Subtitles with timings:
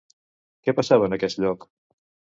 [0.67, 1.69] Què passava en aquest lloc?